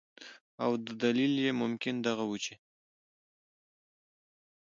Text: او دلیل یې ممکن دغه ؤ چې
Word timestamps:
او 0.63 0.71
دلیل 1.03 1.33
یې 1.45 1.51
ممکن 1.61 1.95
دغه 2.07 2.23
ؤ 2.33 2.37
چې 2.43 2.53